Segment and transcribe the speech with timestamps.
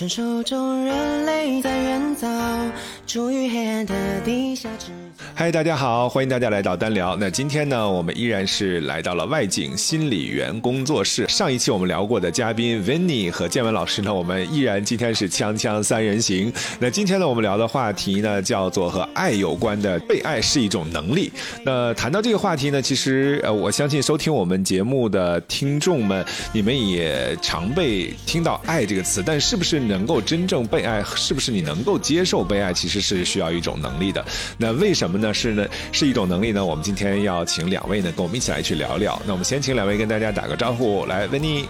[0.00, 2.26] 承受众人类在远早，
[3.06, 4.86] 处于黑暗的地下之。
[5.34, 7.14] 嗨，大家好，欢迎大家来到单聊。
[7.20, 11.28] 那今天呢，我们依然是来到了外景心理员工作室。
[11.28, 16.50] 上一期我们聊过的嘉宾 Vinny 和建文老师呢，我们依然今天是锵锵三人行。
[16.78, 21.30] 那今天呢，我们聊的话题呢，叫做和爱有关的，被爱是一种能力。
[21.62, 26.24] 那谈到这个话题呢，其实呃，我相信收听我们节目的听众们，
[26.54, 34.24] 你们也常被听到“爱”这个词，但是不是能够真正被爱，是不是你能够接受被爱，其实是需要一种能力的。
[34.56, 35.34] 那为什么呢？
[35.34, 36.64] 是呢，是一种能力呢。
[36.64, 39.20] 我们今天要请两位呢，跟我们一起来去聊聊。
[39.26, 41.66] 那我们先请两位跟大家打个招呼，来，温妮。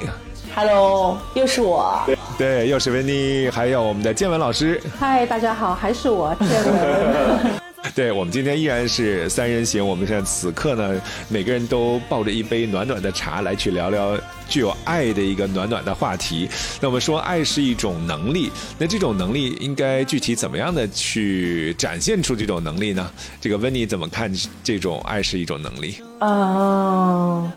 [0.55, 2.01] Hello，又是我。
[2.37, 4.81] 对，又是温妮，还有我们的建文老师。
[4.99, 7.61] 嗨，大家好，还是我建文。
[7.95, 16.49] 对我们今天依然是三人行，我们现在此刻呢，每个人都抱着一杯暖暖的茶来去聊聊具有爱的一个暖暖的话题。
[16.79, 23.11] 那我们说爱是一种能力，那这种能力应该具体怎么样的去展现出这种能力呢？
[23.41, 24.31] 这个温妮怎么看
[24.63, 25.97] 这种爱是一种能力？
[26.21, 27.51] 嗯，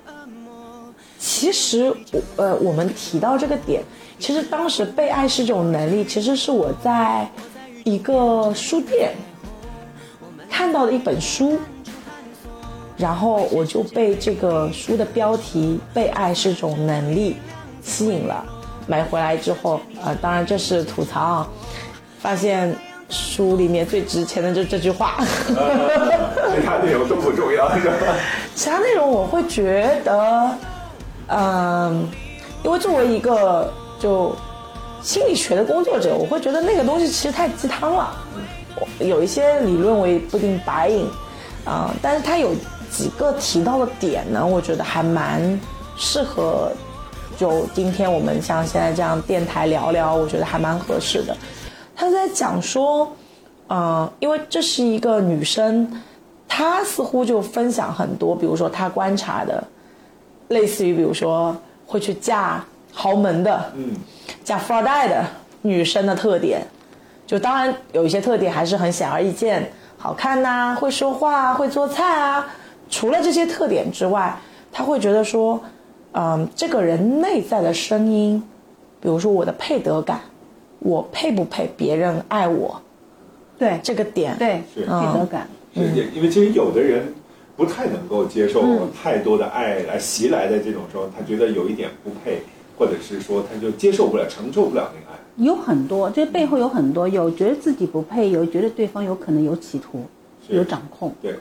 [1.20, 3.84] 其实我呃，我们提到这个点，
[4.20, 7.30] 其实当时被爱是一种能力，其实是我在
[7.84, 9.14] 一个书店
[10.54, 11.58] 看到的一本书，
[12.96, 17.38] 然后我就被这个书的标题“被爱是一种能力”
[17.82, 18.46] 吸引了。
[18.86, 21.48] 买回来之后，呃，当然这是吐槽啊，
[22.20, 22.76] 发现
[23.10, 25.16] 书里面最值钱的就是这句话。
[25.48, 25.56] 其
[26.64, 27.96] 他内容都不重要，是吧？
[28.54, 30.52] 其他内容我会觉得，
[31.30, 32.08] 嗯，
[32.62, 34.36] 因为作为一个就
[35.02, 38.16] 心理学的工作者，我会觉得那个东西其实太鸡汤了。
[38.76, 41.08] 我有一些理论我也不一定白引，
[41.66, 42.54] 啊、但是他有
[42.92, 45.60] 几个提到的点呢，我觉得还蛮
[45.98, 46.72] 适合。
[47.36, 51.36] 就今天我们像现在这样电台聊聊，我觉得还蛮合适的。
[51.96, 53.12] 他在讲说，
[53.70, 56.02] 嗯、因为这是一个女生，
[56.48, 59.64] 她似乎就分享很多，比如说她观察的，
[60.50, 61.56] 类似于比如说
[61.88, 63.96] 会去嫁豪门的，嗯，
[64.44, 65.26] 嫁富二代的
[65.64, 66.62] 女生的特点，
[67.26, 72.46] 就当然有一些特点还是很显而易见，好看呐、会说话啊，会做菜啊。
[72.90, 74.38] 除了这些特点之外，
[74.72, 75.60] 他会觉得说，
[76.12, 78.44] 嗯，这个人内在的声音，
[79.00, 80.20] 比如说我的配得感，
[80.80, 82.80] 我配不配别人爱我，
[83.58, 85.48] 对这个点，对，是配得感。
[85.74, 87.12] 是也因为其实有的人
[87.56, 92.44] 不太能够接受太多的爱来袭来的这种时候，他觉得有一点不配，
[92.78, 95.20] 或者是说他就接受不了、承受不了那个爱。
[95.38, 100.06] 有很多，这背后有很多，有觉得自己不配，有觉得对方有可能有企图，
[100.50, 101.36] 有掌控，对，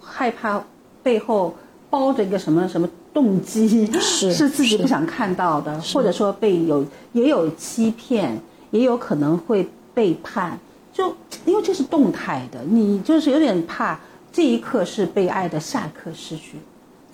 [0.00, 0.62] 害怕
[1.02, 1.54] 背后
[1.88, 8.38] 包着一个什么什么动机，是 自己不想看到的，或者说被有也有欺骗，
[8.70, 10.58] 也有可能会背叛，
[10.92, 11.14] 就
[11.46, 13.98] 因为这是动态的，你就是有点怕
[14.30, 16.58] 这一刻是被爱的，下一刻失去，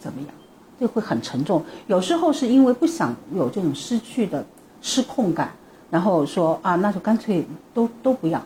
[0.01, 0.31] 怎么样？
[0.81, 1.63] 这会很沉重。
[1.87, 4.45] 有时候是因为不想有这种失去的
[4.83, 5.55] 失控感，
[5.95, 8.45] 然后说啊，那就干脆都都不要。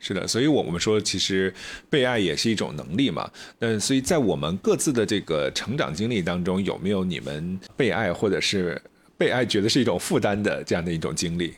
[0.00, 1.54] 是的，所以我们说，其实
[1.88, 3.30] 被爱也是一种能力嘛。
[3.60, 8.82] 嗯，所以在我们各自的这个成长经历当中，有没有你们被爱或者是
[9.16, 11.54] 被爱觉得是一种负担的这样的一种经历？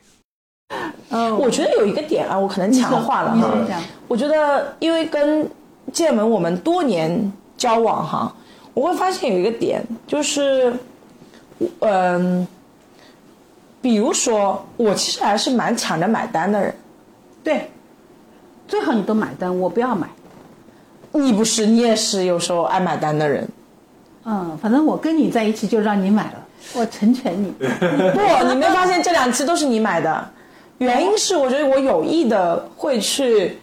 [1.09, 3.83] 嗯，我觉得有一个点啊，我可能强化了哈。
[4.07, 5.51] 我觉得，因为跟
[5.95, 8.37] 建文我们多年交往哈，
[8.75, 10.71] 我会发现有一个点，就是，
[11.79, 12.47] 嗯，
[13.85, 16.75] 比如说，我其实还是蛮抢着买单的人。
[17.43, 17.71] 对，
[18.67, 20.09] 最好你都买单，我不要买。
[21.13, 23.47] 你不是，你也是有时候爱买单的人。
[24.25, 27.51] 嗯，反正我跟你在一起就让你买了，我成全你。
[27.61, 30.31] 不，你没发现这两期都是你买的？
[30.79, 33.59] 原因是我觉得我有意的会去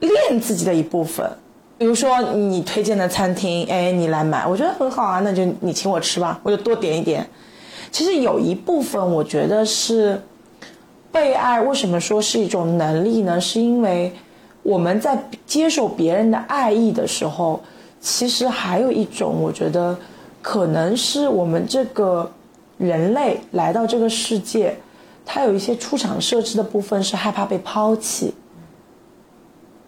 [0.00, 1.24] 练自己的一部分，
[1.78, 7.24] 比如说你推荐的餐厅，哎，你来买，我觉得很好啊，那就你请我吃吧，我就多点一点。
[7.90, 10.20] 其实有一部分我觉得是
[11.10, 13.40] 被爱，为什么说是一种能力呢？
[13.40, 14.12] 是因为
[14.62, 17.60] 我们在接受别人的爱意的时候，
[18.00, 19.96] 其实还有一种，我觉得
[20.42, 22.30] 可能是我们这个
[22.76, 24.76] 人类来到这个世界，
[25.24, 28.34] 它有一些出厂设置的部分是害怕被抛弃。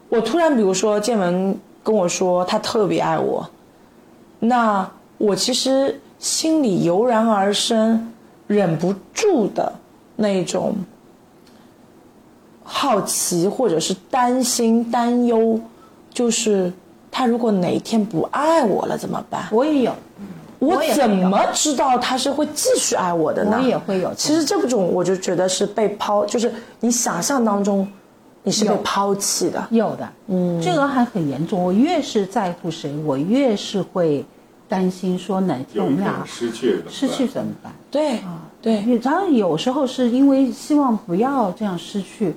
[0.08, 3.48] 我突然，比如说建文跟我说他特别爱我，
[4.40, 8.12] 那我其实心里油然而生，
[8.46, 9.72] 忍不住的
[10.17, 10.75] 那种
[12.62, 15.58] 好奇或者是担心、担忧，
[16.12, 16.70] 就是
[17.11, 19.49] 他如果哪一天不爱我了怎么办？
[19.50, 19.93] 我也有，
[20.58, 23.56] 我怎么知道他是会继续爱我的呢？
[23.58, 27.88] 我也会有其实这种我就觉得是被抛，就是你想象当中
[28.43, 29.66] 你是被抛弃的。
[29.70, 31.64] 有的，嗯，这个还很严重。
[31.64, 34.23] 我越是在乎谁，我越是会
[34.70, 37.72] 担心说哪天我们俩失去失去怎么办？
[37.90, 42.32] 对啊，对，然后有时候是因为希望不要这样失去，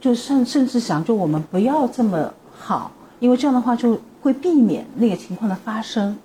[0.00, 6.16] 就甚甚至想就我们不要这么好，因为这样的话就会避免那个情况的发生。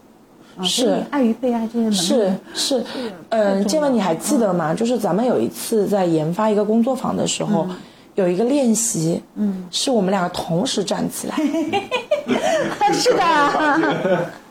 [0.55, 2.85] 啊是爱与被爱这些能力是是，
[3.29, 4.71] 嗯，建文你还记得吗？
[4.71, 7.67] 就是咱们有一次在研发一个工作坊的时候，
[8.13, 11.35] 有一个练习，嗯，是我们两个同时站起来，
[12.93, 13.23] 是的，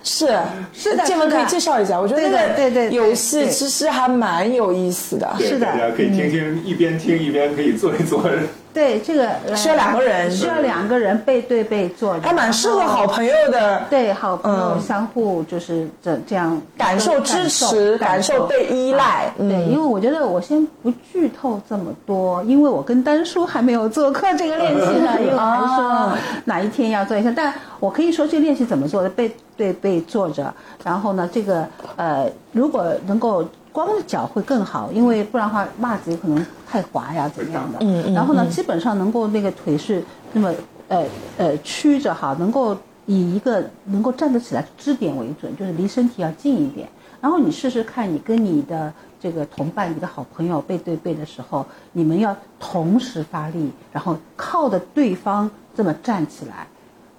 [0.03, 0.39] 是
[0.73, 5.67] 是的建文可以介绍一下，我觉得那个对对对游戏其实还蛮有意思的，是的。
[5.67, 8.25] 大家可以听听，一边听一边可以做一做。
[8.73, 13.83] 对这个呃需要两个人需要两个人背对背坐着，还蛮适合好朋友的。
[13.91, 30.53] 对好朋友嗯相互就是这这样感受支持感受被依赖对，因为我觉得我先不剧透这么多，因为我跟丹叔还没有做过这个练习呢，因为我还说啊哪一天要做一下，但我可以说这个练习怎么做的，背对背坐着，
[30.85, 31.67] 然后呢，这个
[31.97, 33.47] 呃，如果能够。
[33.73, 37.79] 光着脚会更好，因为不然的话袜子有可能太滑呀，怎么样的。
[37.81, 40.53] 嗯嗯然后呢，基本上能够那个腿是那么
[40.89, 41.05] 呃
[41.39, 42.77] 呃曲着哈，能够
[43.07, 46.87] 以一个能够站得起来的支点为准，就是离身体要近一点。
[47.21, 56.67] 然后你试试看，你跟你的这个同伴、你的好朋友背对背的时候，你们要同时发力，然后靠着对方这么站起来，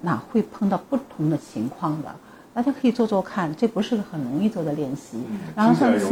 [0.02, 2.14] 那会碰到不同的情况的。
[2.54, 5.18] 大家可以做做看，这不是个很容易做的练习。
[5.56, 6.06] 然后上次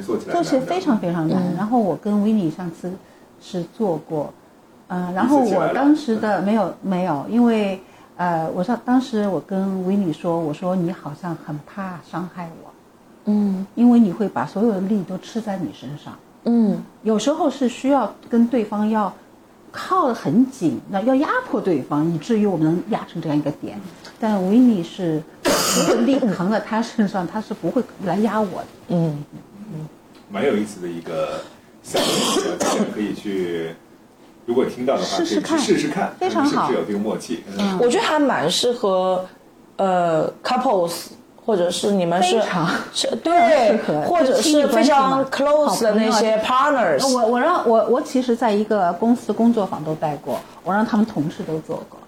[0.00, 1.42] 做起来非常非常难。
[1.56, 2.92] 然后我跟维尼上次
[3.40, 4.32] 是做过，
[4.86, 7.80] 呃，然后我当时的没有没有，因为
[8.16, 12.70] 呃，我上当时我跟维尼说，我说你好像很怕伤害我，
[13.24, 13.66] 嗯。
[13.74, 16.14] 因为你会把所有的力都吃在你身上。
[16.44, 16.80] 嗯。
[17.02, 19.12] 有时候是需要跟对方要
[19.70, 23.80] 靠得很紧，那要压迫对方，以至于我们能压成这样一个点。
[24.18, 28.66] 但维尼是如果力扛在他身上，他是不会来压我的。
[28.88, 29.24] 嗯
[29.72, 29.88] 嗯，
[30.30, 31.40] 蛮有意思的一个
[31.82, 32.08] 项目，
[32.58, 33.74] 大家可以去，
[34.46, 37.44] 如果听到的话，试试看可以试试看，非常好看是不是有这个默契。
[37.58, 39.24] 嗯我觉得还蛮适合
[39.76, 41.06] 呃 couples。
[41.44, 42.40] 或者是你们是
[42.92, 51.98] 是对，或者是非常 close 的那些 partners，我我让我我其实在一个公司工作坊都带过，我让他们同事都做过，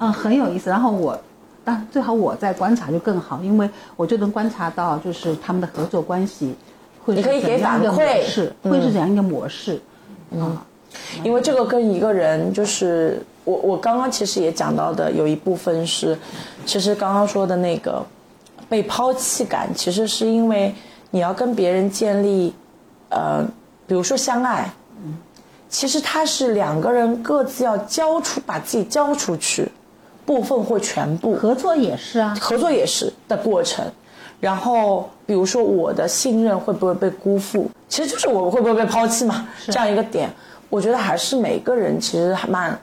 [0.00, 0.68] 嗯，很有意思。
[0.68, 1.18] 然后我，
[1.64, 6.54] 当然最好我在观察就更好，因为我就能观察到就是他们的合作关系
[7.04, 9.80] 会是你可以给怎样一个反馈模式，会是怎样一个模式，
[10.32, 10.58] 嗯，
[11.22, 16.18] 因为这个跟一个人就是我我刚刚其实也讲到的有一部分是，
[16.66, 18.04] 其实刚刚说的那个
[18.72, 20.74] 被抛弃感，其实是因为
[21.10, 22.54] 你要跟别人建立，
[23.10, 23.44] 呃，
[23.86, 24.66] 比如说相爱，
[25.68, 29.70] 其实它是两个人各自要交出把自己交出去，
[30.24, 33.84] 部分或全部，合作也是啊，合作也是的过程。
[34.40, 40.30] 然后，比如说我的信任会不会被辜负，其实就是我会不会被抛弃嘛，这样一个点，
[40.70, 42.80] 我觉得还是每个人其实还蛮，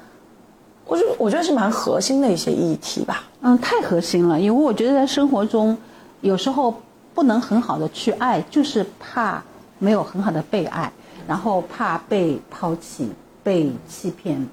[0.89, 3.23] 我觉得我觉得是蛮核心的一些议题吧。
[3.41, 5.77] 嗯，太核心了，因为我觉得在生活中，
[6.21, 6.73] 有时候
[7.13, 9.41] 不能很好的去爱，就是怕
[9.77, 10.91] 没有很好的被爱，
[11.27, 13.09] 然后怕被抛弃、
[13.43, 14.43] 被欺骗、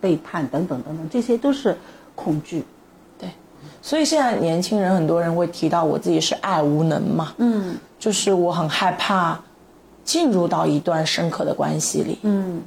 [0.00, 1.76] 背叛等等等等，这些都是
[2.14, 2.62] 恐惧。
[3.18, 3.30] 对，
[3.80, 7.76] 所以现在年轻人很多人会提到我自己是爱无能嘛，嗯。
[7.98, 9.40] 就是我很害怕
[10.04, 12.60] 进入到一段深刻的关系里，嗯，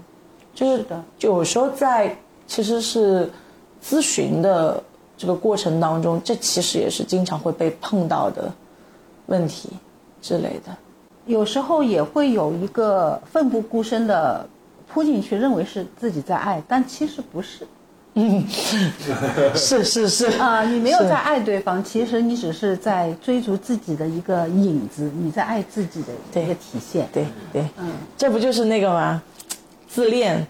[0.56, 1.04] 就是是的。
[1.20, 2.18] 就有时候在
[2.50, 3.30] 其实是
[3.82, 4.84] 咨询的
[5.16, 8.52] 这个过程当中，这其实也是经常会被碰到的
[9.28, 9.70] 问题
[10.20, 10.76] 之类的。
[11.28, 14.50] 有时候也会有一个奋不顾身的
[14.92, 17.68] 扑进去，认为是自己在爱，但其实不是。
[18.16, 18.44] 嗯
[19.54, 27.08] 是是是啊、你没有在爱对方，其实你只是在追逐自己的一个影子，你在爱自己的对一个体现。
[27.14, 29.22] 对对，嗯，这不就是那个吗？
[29.88, 30.46] 自恋，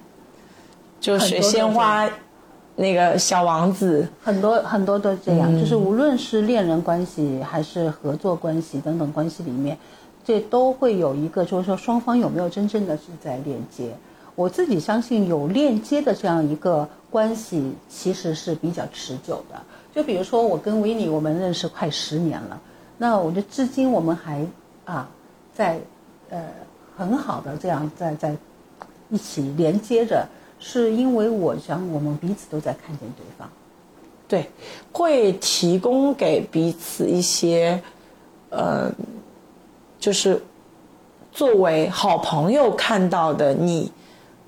[1.00, 2.10] 就水仙花，
[2.75, 9.77] 那个小王子，很多很多都这样，就是无论是恋人关系还是合作关系等等关系里面，
[10.24, 13.91] 这都会有一个，就是说双方有没有真正的是在链接。
[14.36, 19.60] 我自己相信有链接的这样一个关系，其实是比较持久的。
[19.94, 22.62] 就比如说我跟维尼，我们认识快十年了，
[22.98, 24.46] 那我觉得至今我们还
[24.86, 25.10] 啊
[25.53, 25.79] 在
[26.29, 26.41] 呃
[26.96, 28.34] 很好的这样在在
[29.10, 30.25] 一起连接着，
[30.60, 33.50] 是因为我想我们彼此都在看见对方。
[34.28, 34.50] 对，
[34.92, 37.82] 会提供给彼此一些
[38.50, 38.92] 呃，
[40.00, 40.42] 就是
[41.32, 43.92] 作为好朋友看到的你。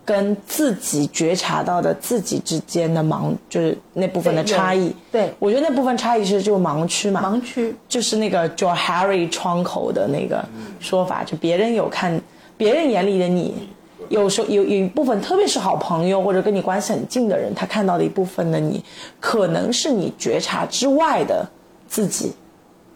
[0.03, 4.93] 跟自己觉察到的自己之间的盲，就是那部分的差异。
[5.11, 7.21] 对，我觉得那部分差异其实就是盲区嘛。
[7.23, 10.43] 盲区就是那个 Joe Harry 窗口的那个
[10.79, 12.19] 说法，就别人有看，
[12.57, 13.69] 别人眼里的你，
[14.11, 18.83] 有时候有有一部分，特别是好朋友或者跟你关系很近的人，他看到的一部分的你，
[19.21, 21.49] 可能是你觉察之外的
[21.87, 22.33] 自己。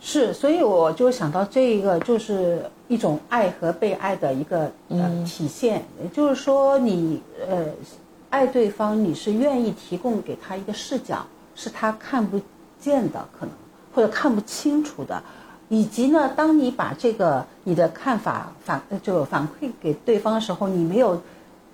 [0.01, 5.83] 是，所以我就想到这一个，就是一种爱和被爱的一个呃体现。
[6.03, 7.65] 也就是说，你呃
[8.29, 12.39] 爱对方，你是愿意提供给他一个视角，是他看不
[12.79, 13.55] 见的可能，
[13.95, 15.23] 或者看不清楚的。
[15.69, 21.21] 以及呢，当你把这个你的看法反就反馈给对方的时候，你没有。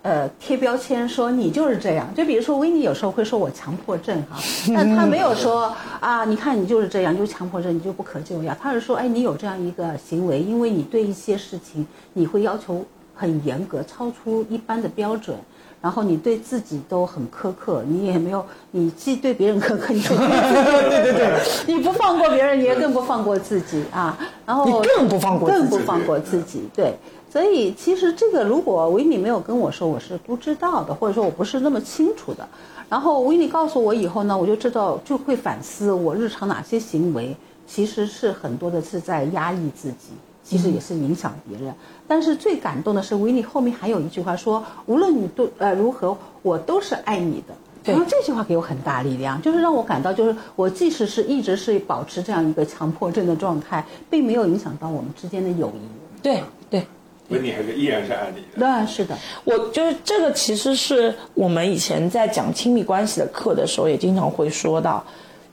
[0.04, 4.40] 呃，贴标签说你就是这样，就比如说维尼有时候会说我强迫症哈，
[4.74, 8.52] 但他没有说啊，你看你就是这样，就是强迫症，你就不可救药。
[8.60, 12.84] 他是说，哎，你有这样一个行为，因为你对一些事情你会要求
[13.14, 15.38] 很严格，超出一般的标准，
[15.82, 26.96] 然后你对自己都很苛刻，你也没有，你既对别人苛刻，你 对对对对，你不放过别人，你也更不放过自己啊，然后你更不放过更不放过自己，对。
[27.32, 32.46] 所以，其实这个如果维尼没有跟我说，我是不知道的，或者说我不是那么清楚的。
[32.90, 37.34] 然后维尼告诉我以后呢，我就知道就会反思我日常哪些行为
[37.66, 40.10] 其实是很多的是在压抑自己，
[40.44, 41.74] 其实也是影响别人。
[42.08, 56.22] 但是最感动的是维尼后面还有一句话说：“无论你都呃如何，我都是爱你的。”然后这句话给我很大力量，就是让我感到，就是我即使是一直是保持这样一个强迫症的状态，并没有影响到我们之间的友谊。
[56.22, 56.86] 对对。
[57.28, 59.18] 所以你还是依然是爱你的，对，是的。
[59.46, 65.02] 我就是这个，其实是我们以前在讲亲密关系的课的时候，也经常会说到，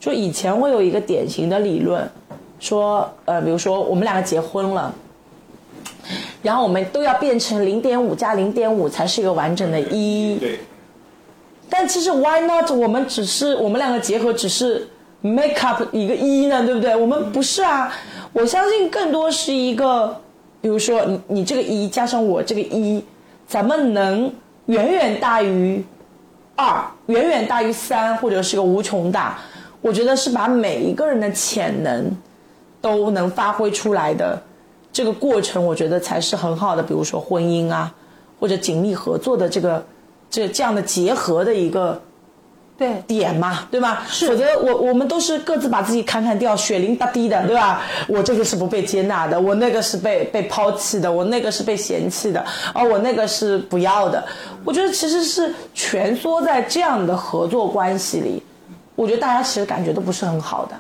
[0.00, 2.10] 就以前会有一个典型的理论，
[2.58, 4.94] 说，呃，比如说我们两个结婚了，
[6.42, 10.36] 然后我们都要变成零点五加零点五才是一个完整的一。
[10.38, 10.60] 对。
[11.70, 12.70] 但其实 why not？
[12.70, 14.88] 我们只是我们两个结合，只是
[15.20, 16.96] make up 一个一呢，对不对？
[16.96, 17.92] 我们不是啊，
[18.32, 20.16] 我相信更多是一个。
[20.60, 23.00] 比如说，你你这个一加上我这个一，
[23.46, 24.28] 咱们能
[24.66, 25.84] 远远大于
[26.56, 29.38] 二，远远大于三，或者是个无穷大。
[29.80, 32.10] 我觉得是把每一个人的潜能
[32.80, 34.42] 都能发挥出来的
[34.92, 36.82] 这个过程，我觉得才是很好的。
[36.82, 37.94] 比如说婚姻啊，
[38.38, 39.84] 或者紧密合作的这个
[40.30, 42.00] 这这样的结合的一个。
[42.78, 44.04] 对点嘛，对吧？
[44.08, 47.82] 是，否则我我们都是各自把自己砍砍掉，血淋哒滴的，对吧？
[48.06, 54.24] 我这个是不被接纳的，我那个是被被抛弃的，我那个是被嫌弃的，而，我那个是不要的。
[54.64, 58.40] 我觉得其实是蜷缩在这样的合作关系里，
[58.94, 60.76] 我觉得大家其实感觉都不是很好的，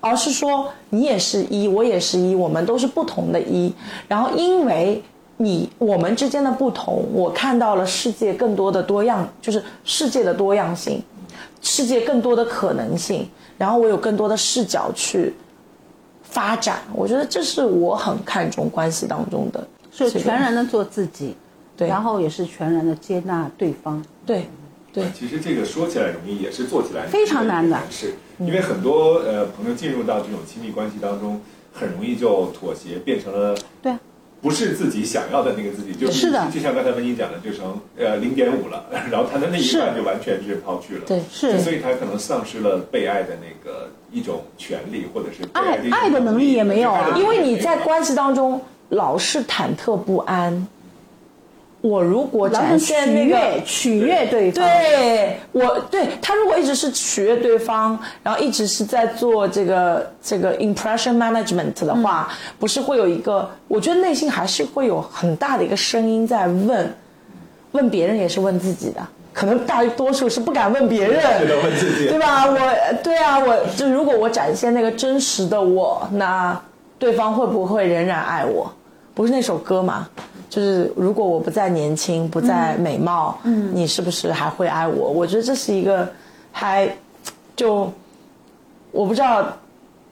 [0.00, 3.72] 而是说你也是一，我也是一，我们都是不同的一，
[4.06, 5.02] 然后因为
[5.36, 11.02] 你我们之间的不同，我看到了世界更多的多样，就是世界的多样性。
[11.60, 13.28] 世界更多的可能性，
[13.58, 15.34] 然后我有更多的视角去
[16.22, 21.34] 发展，我觉得这是我很看重关系当中的，是全然的做自己，
[21.76, 24.48] 对，然后也是全然的接纳对方，对，
[24.92, 25.10] 对。
[25.12, 31.40] 其实这个说起来容易，也是做起来非常难的，是因为很多呃朋友进入到这种亲密关系当中，
[31.72, 33.92] 很容易就妥协，变成了对。
[34.40, 36.48] 不是自己想要的那个自己，就是的。
[36.54, 50.68] 就像刚才文静讲的，就成呃零点五了， 然后他的那一半就完全是抛去了，对，是，所以他可能丧失了被爱的那个一种权利，或者是爱爱的能力也没有啊，因为你在关系当中老是忐忑不安。
[51.88, 62.28] 我如果展现那个取悦对方，对我对他如果一直是取悦对方，然后一直是在做这个这个 impression management 的话，
[62.58, 63.48] 不是会有一个？
[63.66, 66.94] 我觉得内心还是会有很大的一个声音在问，
[67.72, 69.00] 问别人也是问自己的，
[69.32, 71.22] 可能大多数是不敢问别人，
[71.62, 72.44] 问自己，对吧？
[72.46, 72.58] 我
[73.02, 76.60] 对啊，我就如果我展现那个真实的我，那
[76.98, 78.70] 对方会不会仍然爱我？
[79.14, 80.08] 不是那首歌吗？
[80.48, 85.10] 就是如果我不再年轻，不再美貌，嗯，你是不是还会爱我？
[85.10, 86.10] 我觉得这是一个，
[86.50, 86.88] 还，
[87.54, 87.92] 就，
[88.90, 89.56] 我不知道，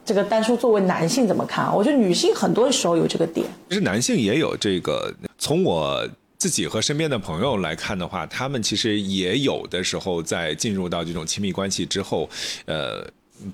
[0.05, 1.75] 这个单说作为男性怎么看？
[1.75, 3.45] 我觉得女性很多时候有这个点。
[3.69, 12.29] 其实男性也有这个，从我自己和身边的朋友来看的话，他们其实也有的时候在进入到这种亲密关系之后，
[12.65, 13.05] 呃。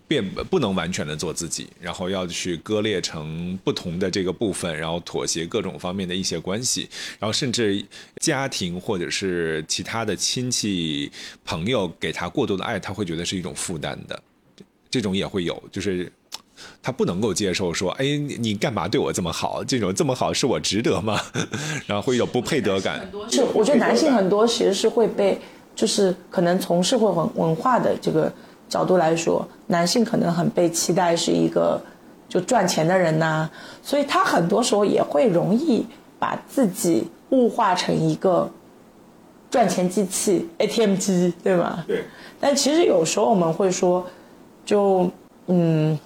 [0.07, 7.83] 变不能完全的做自己，然后要去割裂成不同的这个部分，然后妥协各种方面的一些关系，然后甚至
[8.17, 11.11] 家庭或者是其他的亲戚
[11.43, 14.21] 朋友给他过多的爱，他会觉得是一种负担的，
[14.89, 16.11] 这种也会有，就是
[16.81, 19.63] 他不能够接受说，哎，你你干嘛对我这么好？
[19.63, 21.19] 这种这么好是我值得吗？
[21.87, 23.09] 然后会有不配得感。
[23.29, 25.39] 是，我觉得男性很多其实是会被，
[25.75, 28.31] 就是可能从社会文文化的这个
[28.73, 31.79] 角度来说，男性可能很被期待是一个
[32.27, 33.47] 就赚钱的人呐、
[33.83, 35.85] 所以他很多时候也会容易
[36.17, 38.49] 把自己物化成一个
[39.51, 41.83] 赚钱机器 ATM 机，对吗？
[41.87, 42.03] 对。
[42.39, 44.03] 但其实有时候我们会说，
[44.65, 45.07] 就
[45.45, 45.99] 嗯，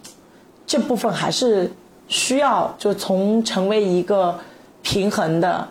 [0.66, 1.72] 这部分还是
[2.10, 4.38] 需要就从成为一个
[4.82, 5.66] 平衡的、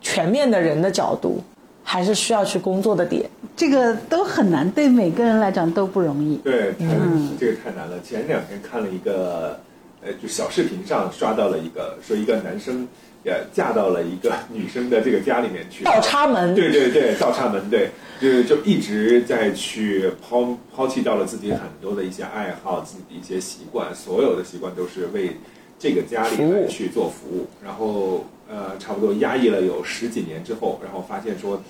[0.00, 1.40] 全面的人的角度，
[1.84, 3.30] 还是需要去工作的点。
[3.56, 6.36] 这个都很难，对每个人来讲都不容易。
[6.44, 7.98] 对，嗯，这个太难了。
[8.02, 9.58] 前两天看了一个，
[10.04, 12.86] 呃，就小视频上刷到了一个，说一个男生，
[13.24, 17.88] 呃，嫁到了一个 女生的这个家里面去，倒插门，对对对，倒插门，对，
[18.20, 25.34] 就就一直在去抛抛弃掉了自己很多的一些爱好，自己的一些习惯，所有的习惯都是为
[25.78, 31.62] 这个家里人去做服务，然后呃，差不多压抑了有十几年之后，然后发现说。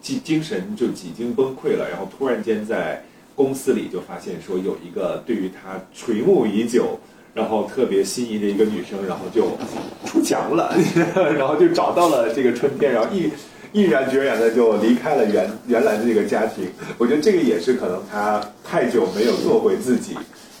[0.00, 3.04] 精精神就几经崩溃了，然后突然间在
[3.34, 6.98] 公司里就发现说有一个对于他垂暮已久，
[7.34, 9.56] 然后特别心仪的一个女生，然后就
[10.04, 10.74] 出墙了，
[11.38, 13.30] 然后就找到了这个春天，然后毅
[13.72, 16.68] 毅然决然的就离开了原原来的这个家庭。
[16.98, 20.16] 我觉得这个也是可能他太久没有做回自己，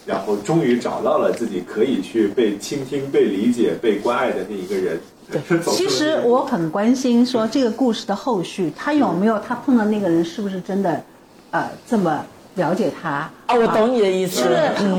[0.06, 5.00] 然后终于找到了自己可以去被倾听、被理解、被关爱的那一个人。
[5.70, 11.02] 其实我很关心，说这个故事的后续，他有没有他碰到那个人是不是真的，
[11.50, 12.24] 呃，这么
[12.56, 13.30] 了解他？
[13.46, 14.42] 啊，我懂你的意思。
[14.42, 14.48] 是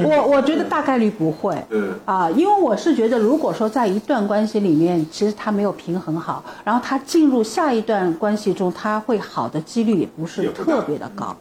[0.06, 1.56] 我我觉得大概率不会。
[1.70, 1.94] 嗯。
[2.06, 11.36] 啊，因为我是觉得，如果说在一段关系里面，其实他没有平衡好，然后他进入下一段关系中，他会好的几率也不是特别的高。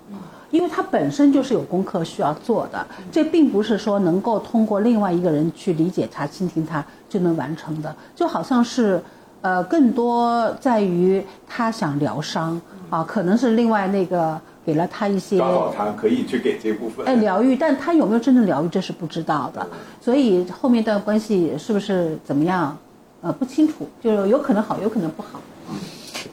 [0.50, 8.98] 因为他本身就是有功课需要做的，这并不是说能够通过另外一个人去理解他、倾听他就能完成的，就好像是，
[9.42, 19.66] 呃，更多在于他想疗伤啊，可能是另外那个给了他一些，刚好他可以去给这部分，哎，疗愈，但他有没有真正疗愈，这是不知道的，
[20.00, 22.78] 所以后面的关系是不是怎么样，
[23.20, 25.40] 呃，不清楚，就有可能好，有可能不好，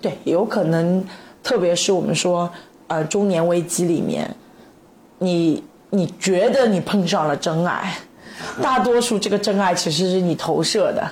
[0.01, 1.03] 对，有可能，
[1.43, 2.49] 特别是我们说。
[2.89, 4.33] 呃，中年危机里面，
[5.19, 7.93] 你你觉得你碰上了真爱，
[8.61, 11.09] 大多数这个真爱其实是你投射的，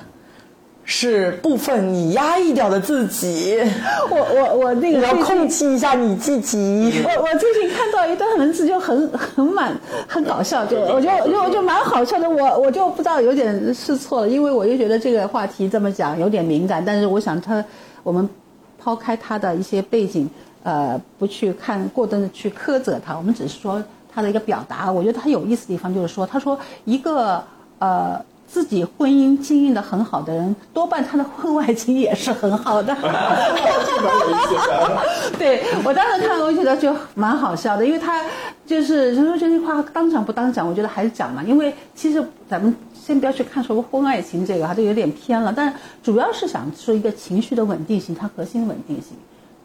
[0.84, 3.58] 是部分你压抑掉的自己。
[4.10, 6.92] 我我我那个要控制一下你自己。
[7.04, 12.28] 我我最近看到一段文字就很很满很搞笑，就我就我就就蛮好笑的。
[12.28, 17.64] 我我就不知道有点是错了，因为我就觉得这个话题这么讲有点敏感，但是我想他
[18.02, 18.28] 我们
[18.78, 20.28] 抛开他的一些背景。
[20.62, 23.80] 呃，不去看过多的去苛责他，我们只是说
[24.16, 24.90] 他的一个表达。
[24.90, 27.44] 我觉得他有意思的地方就是说，他说一个
[27.78, 32.96] 呃自己婚姻经营的很好的人，多半他的婚外情也是很好的。
[35.38, 38.24] 对我当时看，我觉得就蛮好笑的，因为他
[38.64, 41.42] 就是就说这句话当讲不当讲，我觉得还是讲嘛。
[41.42, 45.52] 因为其实咱们先不要去看说婚外情这个，它就有点偏了。
[45.54, 49.14] 但主要是想说一个情绪的稳定性，它核心稳定性。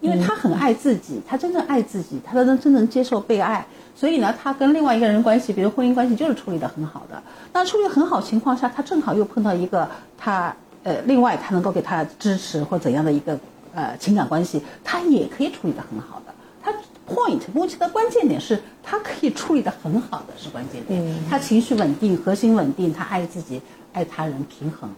[0.02, 3.64] 因为他很爱自己，他真正爱自己，他能真正接受被爱，
[4.02, 7.22] 所以呢，他跟另外一个人关系，比如婚姻关系，就是处理的很好的。
[7.54, 9.88] 那处理很好情况下，他正好又碰到一个
[10.18, 13.40] 他呃，另外他能够给他支持或怎样的一个
[13.76, 16.34] 呃情感关系，他也可以处理的很好的。
[16.64, 16.74] 他
[17.08, 23.62] point 目前的关键点是他可以处理的很好的是关键点，他情绪稳定，核心稳定，他爱自己，
[23.94, 24.90] 爱他人，平衡。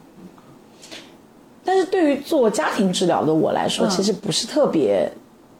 [1.66, 5.12] 但是对于做家庭治疗的我来说，其实不是特别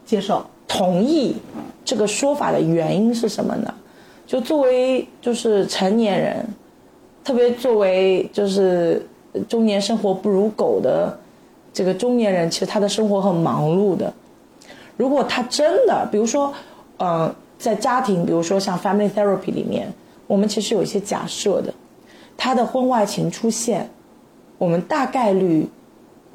[0.06, 1.36] 接受、同意
[1.84, 3.74] 这个说法的原因是什么呢？
[4.26, 6.46] 就作为就是成年人，
[7.22, 9.06] 特别作为就是
[9.48, 11.18] 中年生活不如狗的
[11.72, 14.12] 这个中年人，其实他的生活很忙碌的。
[14.96, 16.52] 如果他真的，比如说，
[16.96, 19.92] 呃，在家庭，比如说像 family therapy 里面，
[20.26, 21.72] 我们其实有一些假设的，
[22.36, 23.88] 他的婚外情出现，
[24.58, 25.68] 我们大概率。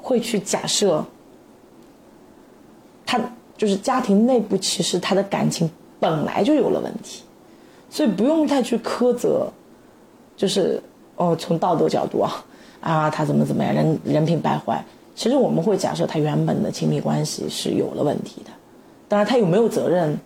[0.02, 1.04] 会去假设，
[3.06, 3.20] 他
[3.60, 5.70] 就是家庭内部，其实他的感情
[6.00, 7.24] 本来就有了问题，
[7.90, 9.52] 所以不用太去苛责，
[10.38, 10.82] 就是
[11.18, 12.46] 哦，从道德角度啊，
[12.80, 14.82] 啊，他怎么怎么样，人人品败坏，
[15.14, 18.52] 其实我们会假设他原本的亲密关系是有了问题的，
[19.10, 20.18] 当然他有没有责任，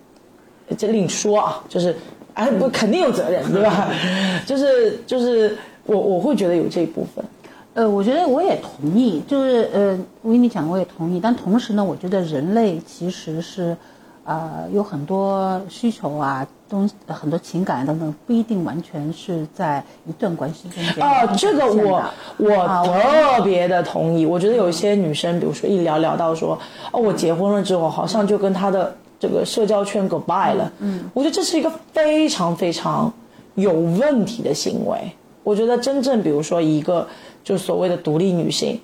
[0.78, 1.96] 这另说啊，就是
[2.34, 3.90] 啊不肯定有责任，对吧？
[4.46, 7.24] 就是就是我我会觉得有这一部分。
[7.74, 13.76] 呃，我觉得我也同意，就是呃，我跟你讲我也同意，但同时呢，我觉得人类其实是，
[14.24, 22.00] 呃有很多需求啊，东很多情感等等，不一定完全是在一段关系中间哦，这个我
[22.36, 24.24] 我啊特别的同意。
[24.24, 26.56] 我觉得有一些女生，比如说一聊聊到说，
[26.92, 30.72] 哦，我结婚了之后，好像就跟她的这个社交圈 goodbye 了。
[30.78, 33.12] 嗯，我觉得这是一个非常非常
[33.56, 34.96] 有问题的行为。
[35.42, 37.06] 我觉得真正比如说一个
[37.44, 38.80] 就所谓的独立女性，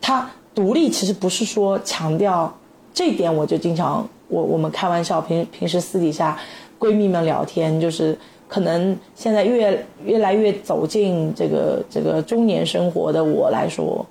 [0.00, 2.52] 她独立其实不是说强调
[2.92, 6.36] 这点，我就经常我我们开玩笑，平平时私底下
[6.78, 14.04] 闺蜜们聊天，就是可能现在越越来越走进这个这个中年生活的我来说，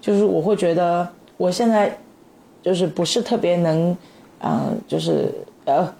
[0.00, 1.98] 就是我会觉得我现在
[2.62, 3.96] 就是不是特别能，
[4.40, 5.32] 呃，就是
[5.64, 5.94] 呃，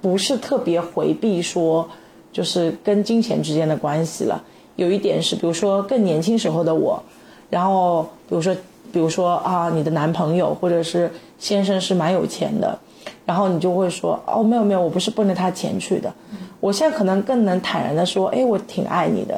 [0.00, 1.88] 不是特别回避说
[2.32, 4.42] 就是跟金钱之间的关系了。
[4.78, 7.02] 有一点是，比如说更年轻时候的我，
[7.50, 8.54] 然后比如说
[8.92, 12.78] 比如说啊，你的男朋友或者是先生是蛮有钱的，
[13.26, 16.12] 然后你就会说哦，没有没有，我不是奔着他钱去的。
[16.60, 19.36] 我现在可能更能坦然的说，哎，我挺爱你的，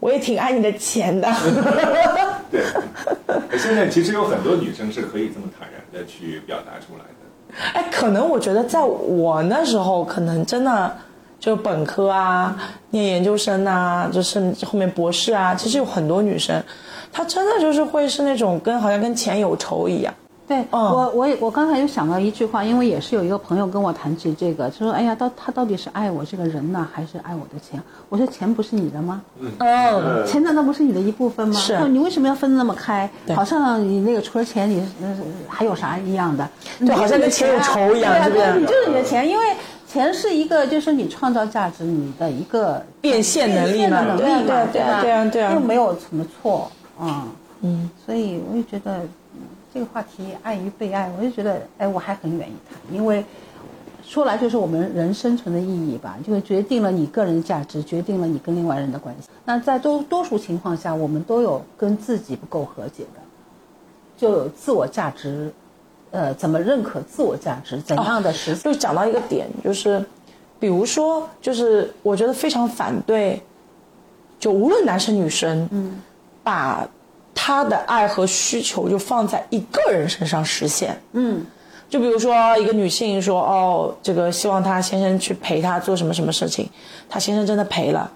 [0.00, 1.28] 我也挺爱你的钱的。
[2.50, 2.60] 对，
[3.56, 7.78] 现在其实有很多女生是可以这么坦然的去表达出来的。
[7.78, 10.96] 哎，可能我觉得在我那时候，可能真的
[11.40, 12.54] 就本科啊，
[12.90, 16.62] 念研究生啊，就是后面博士啊，其实有很多女生，
[17.10, 20.12] 她真的就是会是那种跟好像跟钱有仇一样。
[20.46, 29.22] 对、嗯我，我也我刚才又想到一句话，因为也是有一个朋友跟我谈起这个，就说：“哎呀，到他到底是爱我这个人呢，还是爱我的钱？”我说：“钱不是你的吗？
[29.38, 31.54] 嗯，钱难道不是你的一部分吗？
[31.54, 33.08] 是你为什么要分得那么开？
[33.24, 35.16] 对好像你那个除了钱，你呃
[35.48, 36.48] 还有啥一样的？
[36.80, 39.46] 对好像跟钱有仇一样对啊是不是对你就是你的钱，因为
[39.90, 43.88] 钱是一个就是你创造价值你的一个变现能力嘛。
[43.88, 47.26] 变现的能力嘛，对啊对啊对对啊对啊又没有什么错啊，
[47.62, 48.98] 嗯，所以我就觉得。
[48.98, 49.08] 嗯
[49.72, 53.24] 这个话题爱与被爱，我就觉得，哎，我还很愿意谈，因为
[54.02, 59.28] 说来就是我们人生存的意义吧，就是决定了你个人的价值，决定了你跟另外人的关系。
[59.44, 63.20] 那在多多数情况下，我们都有跟自己不够和解的，
[64.16, 65.52] 就有自我价值，
[66.10, 68.72] 呃，怎么认可自我价值，怎样的实现？
[68.72, 70.04] 就讲到一个点，就是
[70.58, 73.40] 比如说，就是我觉得非常反对，
[74.38, 76.00] 就无论男生女生，嗯，
[76.42, 76.86] 把
[77.34, 81.44] 他的爱和需求就放在一个人身上实现，嗯，
[81.88, 86.68] 就比如说一个女性说，哦，这个希望她先生去陪她做什么什么事情，
[87.08, 88.10] 她先生真的陪了，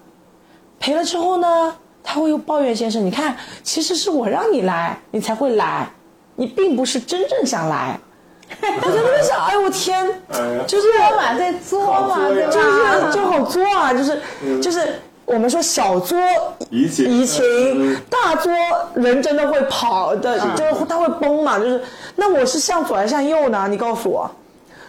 [0.79, 5.89] 陪了之后呢，她会又抱怨先生，你看，其实是我让你来，你才会来，
[6.35, 7.99] 你并不是真正想来。
[8.61, 10.05] 我在那边想，哎呦我天，
[10.67, 12.51] 就是嘛，在作嘛，对吧？
[12.51, 14.21] 就是就好作啊，就是
[14.61, 16.17] 就是我们说小作
[16.69, 18.53] 怡情怡情，大作
[18.93, 21.57] 人真的会跑的，就是他会崩嘛。
[21.57, 21.81] 就是
[22.15, 23.67] 那我是向左还是向右呢？
[23.67, 24.29] 你告诉我。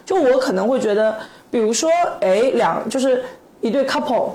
[0.04, 1.16] 就我可能会觉得，
[1.50, 3.24] 比如说，哎，两就是
[3.60, 4.30] 一对 couple，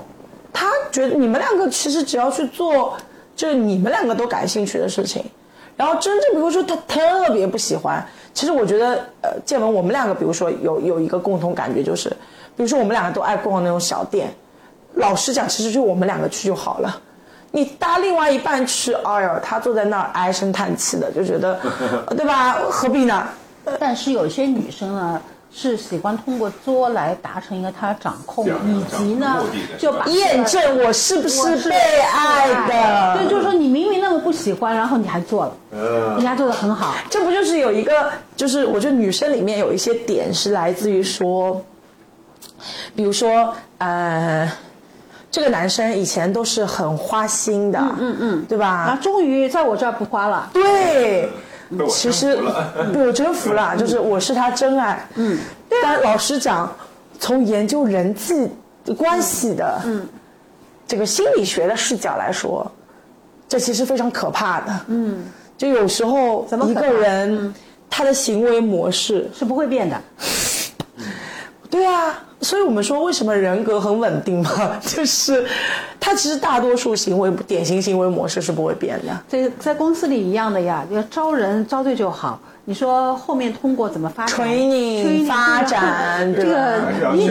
[0.52, 2.94] 他觉得你们两个其实只要去做，
[3.34, 5.24] 就是你们两个都感兴趣的事情，
[5.76, 8.04] 然后真正比如说他特别不喜欢，
[8.34, 12.08] 其实我觉得，呃，建文我们两个，比如说有有一个共同感觉就是，
[12.56, 14.32] 比如说我们两个都爱逛那种小店，
[14.94, 17.00] 老实讲，其实就我们两个去就好了。
[17.50, 21.60] 你搭另外一半去，哎呦，他坐在那儿唉声叹气的，就觉得，
[22.16, 22.58] 对吧？
[22.70, 23.28] 何必呢？
[23.78, 25.20] 但是有些女生呢，
[25.54, 29.44] 是喜欢通过作来达成一个她掌控，以及呢
[29.78, 33.18] 就把验证我是不是被爱的？
[33.18, 36.16] 对，就是说你明明那么不喜欢，然后你还做了，嗯。
[36.18, 41.62] 你还做的很好，这不就是有一个，就是我觉得女生里面有一些点是来自于说，
[42.94, 44.50] 比如说，呃，
[45.30, 48.68] 这个男生以前都是很花心的，嗯嗯，对吧？
[48.68, 48.98] 啊，吧？
[49.02, 51.28] 终于在我这儿不花了，对，
[51.88, 52.38] 其实
[52.94, 55.06] 我真服了，就是我是他真爱。
[55.14, 55.38] 嗯，
[55.82, 56.70] 但老实讲，
[57.18, 58.48] 从研究人际
[58.96, 60.06] 关系的，嗯，
[60.86, 62.70] 这个心理学的视角来说，
[63.48, 64.80] 这其实非常可怕的。
[64.88, 65.24] 嗯，
[65.56, 67.54] 就有时候一个人？
[67.94, 70.00] 他的行为模式，是不会变的。
[71.72, 75.42] 对啊，所以我们说为什么人格很稳定嘛， 就是
[75.98, 79.18] 他其实大多数行为典型行为模式是不会变的。
[79.26, 82.38] 这在公司里一样的呀，要招人招对就好。
[82.66, 87.30] 你说后面通过怎么发展 Training，Training，发展这个你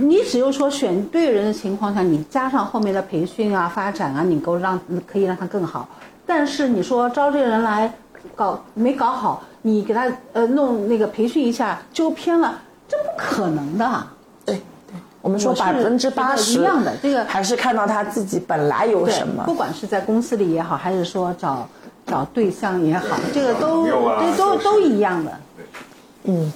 [0.00, 5.88] 你只有说选对人的情况下，你加上后面的培训啊、发展啊，你够让可以让他更好。
[6.24, 7.92] 但是你说招这个人来
[8.36, 12.56] 搞没搞好，你给他呃弄那个培训一下纠偏了，
[12.90, 14.06] 这不可能的。
[14.44, 19.54] 对对，我们说百分之八十一样的这个还是看到他自己本来有什么不。
[19.54, 21.68] 管是在公司里也好，还是说找
[22.06, 25.32] 找对象也好，这个都朋友啊对都都都一样的。
[26.24, 26.52] 嗯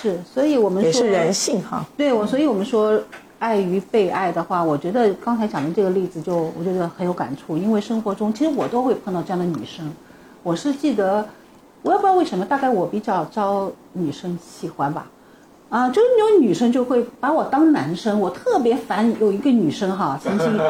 [0.00, 1.84] 是，所以我们说也是人性哈。
[1.96, 3.00] 对我，所以我们说
[3.38, 9.88] 爱与被爱的话，我觉得刚才讲的这个例子就我觉得很有感触，因为生活中其实我都会碰到这样的女生。
[10.42, 11.24] 我是记得，
[11.82, 15.06] 我也不知道为什么，大概我比较招女生喜欢吧。
[15.68, 20.60] 啊，就是有女生就会把我当男生，我特别烦有一个女生哈， 曾经。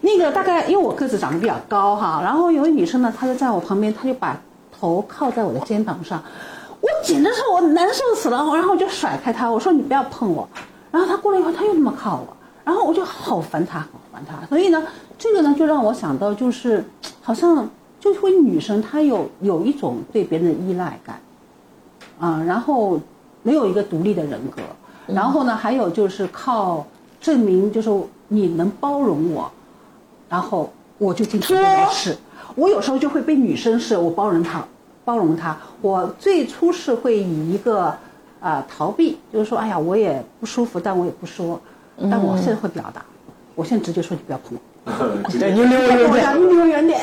[0.00, 4.40] 那个大概因为我个子长得比较高哈，然后有个女生呢，她就在我旁边，她就把
[4.72, 6.22] 头靠在我的肩膀上，
[6.80, 10.48] 我简直是我难受死了，然后我就甩开她，我说你不要碰我，
[10.90, 14.82] 然后她过了一会儿，她又那么靠我，然后我就好烦她，好烦她，所以呢，
[15.18, 16.82] 这个呢就让我想到就是
[17.20, 17.68] 好像
[18.00, 21.20] 就会女生她有有一种对别人的依赖感，
[22.18, 23.00] 啊，然后。
[23.44, 24.60] 没有一个独立的人格，
[25.06, 26.84] 然后呢，还有就是靠
[27.20, 27.88] 证明，就是
[28.26, 29.50] 你能包容我，
[30.28, 32.18] 然后我就经常没事。
[32.56, 34.62] 我有时候就会被女生是我包容她，
[35.04, 35.56] 包容她。
[35.80, 37.96] 我最初是会以一个
[38.40, 41.58] 啊逃避，就是说，哎呀，我也不舒服，但我也不说。
[42.10, 43.02] 但我现在会表达，
[43.54, 44.60] 我现在直接说，你不要碰我，
[45.38, 47.00] 对你离我远点，你离我远点，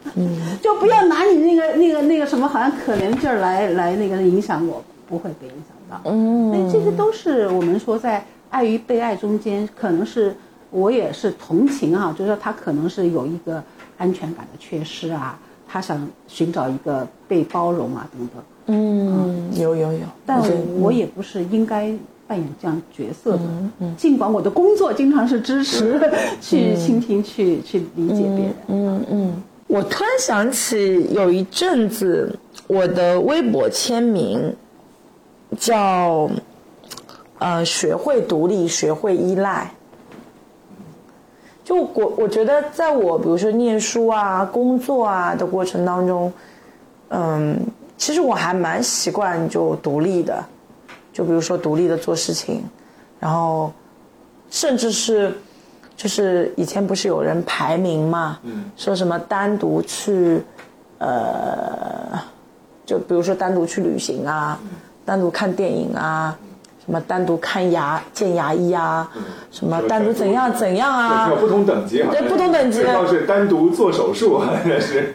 [0.62, 6.00] 就不要拿你那个那个那个什么好像可怜劲儿来来那个影响我，不会被影响到。
[6.04, 10.34] 嗯，那这些都是我们说在爱与被爱中间，可能是
[10.70, 13.62] 我也是同情啊，就是说他可能是有一个
[13.98, 18.42] 安全感的缺失啊，他想寻找一个被包容啊等等。
[18.66, 20.40] 嗯，有有有，但
[20.78, 21.92] 我也不是应该
[22.32, 23.42] 扮演这样角色的。
[23.80, 26.00] 嗯尽管我的工作经常是支持
[26.40, 28.54] 去倾听、去去理解别人。
[28.68, 29.42] 嗯嗯。
[29.66, 32.34] 我突然想起有一阵子
[32.66, 34.54] 我的微博签名。
[35.58, 36.30] 叫，
[37.38, 39.70] 呃，学会独立，学会依赖。
[41.62, 46.32] 就我，我觉得，在我比如说念书啊、工作啊的过程当中，
[47.10, 47.54] 嗯，
[47.98, 50.42] 其实我还蛮习惯就独立的，
[51.12, 52.64] 就比如说独立的做事情，
[53.20, 53.72] 然后，
[54.50, 55.32] 甚至是，
[55.96, 58.38] 就是以前不是有人排名嘛，
[58.76, 60.42] 说什么单独去，
[60.98, 62.18] 呃，
[62.86, 64.58] 就比如说单独去旅行啊。
[65.04, 66.38] 单独看电影啊，
[66.86, 69.10] 什么单独看牙见牙医啊，
[69.50, 71.28] 什么单独怎样怎样啊？
[71.28, 72.84] 有不同等级，对不同等级。
[72.84, 75.12] 倒是单独做手术， 好像是。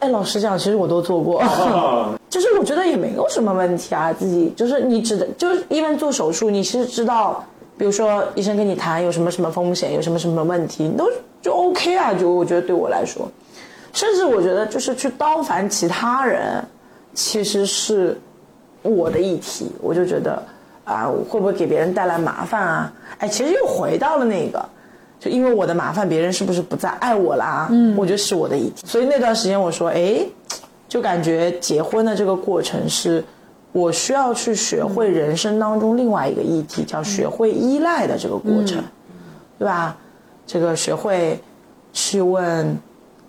[0.00, 1.42] 哎，老实讲，其实我都做过，
[2.30, 4.12] 就是我觉得也没有什么问题啊。
[4.12, 7.44] 自己就是你只就是一般做手术，你是知道，
[7.76, 11.08] 比如说医生跟你谈有什么什么风险，有什么什么问题，你都
[11.42, 12.14] 就 OK 啊。
[12.14, 13.28] 就我觉得对我来说，
[13.92, 16.64] 甚至我觉得就是去刀烦其他人，
[17.14, 18.18] 其实是。
[18.82, 20.40] 我的议题，我就觉得，
[20.84, 22.92] 啊，会不会给别人带来麻烦啊？
[23.18, 24.64] 哎，其实又回到了那个，
[25.18, 27.68] 就因为我的麻烦，别人是不是不再爱我啦？
[27.70, 28.86] 嗯，我觉得是我的议题。
[28.86, 30.20] 所以那段时间我说，哎，
[30.88, 33.24] 就感觉结婚的这个过程是，
[33.72, 38.82] 我需要去学会人生当中另外一个议题，叫学会依赖的这个过程，
[39.58, 39.96] 对吧？
[40.46, 41.38] 这个学会
[41.92, 42.78] 去问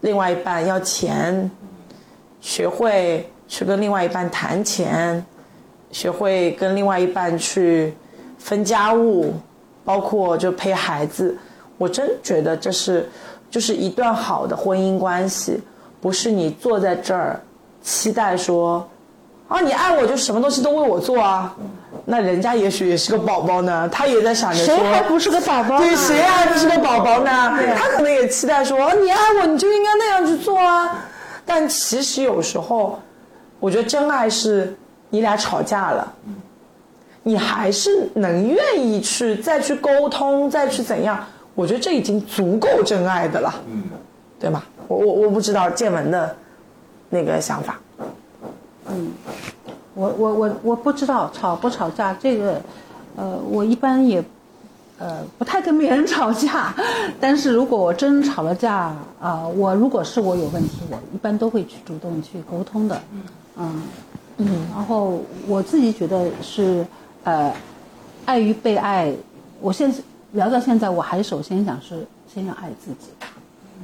[0.01, 1.49] 另外一半要钱，
[2.39, 5.25] 学会去跟另外一半谈钱。
[5.91, 7.91] 学会跟另外一半去
[8.37, 9.33] 分家务，
[9.83, 11.35] 包括就陪孩子，
[11.79, 13.09] 我真觉得这是
[13.49, 15.59] 就是一段好的婚姻关系，
[15.99, 17.41] 不是你坐在这儿
[17.81, 18.87] 期待说
[19.47, 21.55] 啊你爱我就什么东西都为我做啊，
[22.05, 25.79] 那人家也许也是个宝宝呢，他也在想着说谁还不是个宝宝？
[25.79, 27.57] 对，谁还不是个宝宝呢？
[27.75, 31.03] 他可能也期待说你爱我你就应该那样去做啊，
[31.43, 32.99] 但其实有时候，
[33.59, 34.75] 我觉得真爱是。
[35.11, 36.13] 你俩吵架了，
[37.23, 41.25] 你还是能愿意去再去沟通，再去怎样？
[41.55, 43.53] 我觉得这已经足够真爱的了，
[44.39, 44.65] 对吧？
[44.87, 46.35] 我我我不知道建文的
[47.09, 47.79] 那个想法。
[48.87, 49.11] 嗯，
[49.93, 52.61] 我我我我不知道吵不吵架这个，
[53.15, 54.23] 呃，我一般也
[54.97, 56.73] 呃不太跟别人吵架，
[57.19, 63.01] 但是如果我真吵了架啊，我如果是我有问题，我一般都会去主动去沟通的，
[63.57, 63.81] 嗯。
[64.41, 66.85] 嗯，然后我自己觉得是，
[67.25, 67.53] 呃，
[68.23, 69.13] 爱与被爱，
[69.59, 69.99] 我现在
[70.31, 73.09] 聊到现在，我还首先想是先要爱自己。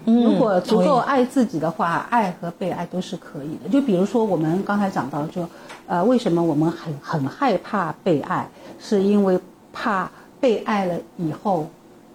[0.05, 3.69] 嗯，如果足够爱自己的话，爱和被爱都是可以的。
[3.69, 5.47] 就比如说我们刚才讲到，就
[5.87, 8.47] 呃，为什么我们很很害怕被爱，
[8.79, 9.39] 是因为
[9.73, 11.67] 怕被爱了以后，